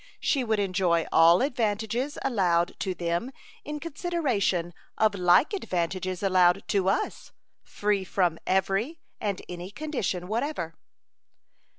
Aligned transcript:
She 0.19 0.43
would 0.43 0.57
enjoy 0.57 1.05
all 1.11 1.43
advantages 1.43 2.17
allowed 2.23 2.73
to 2.79 2.95
them 2.95 3.31
in 3.63 3.79
consideration 3.79 4.73
of 4.97 5.13
like 5.13 5.53
advantages 5.53 6.23
allowed 6.23 6.67
to 6.69 6.89
us, 6.89 7.31
free 7.61 8.03
from 8.03 8.39
every 8.47 8.99
and 9.19 9.43
any 9.47 9.69
condition 9.69 10.27
whatever. 10.27 10.73